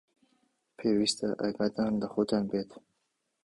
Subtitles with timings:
[0.77, 2.71] پێویستە ئاگاتان لە خۆتان بێت.